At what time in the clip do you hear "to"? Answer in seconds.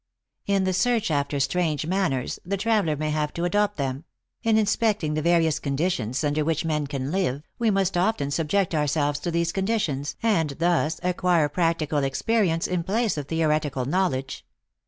3.35-3.45, 9.19-9.29